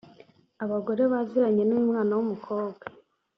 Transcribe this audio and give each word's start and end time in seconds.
Abagore 0.63 1.01
baziranye 1.13 1.63
n’uyu 1.65 1.87
mwana 1.89 2.11
w’umukobwa 2.17 2.83